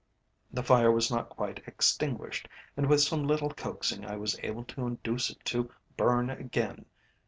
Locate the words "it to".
5.29-5.69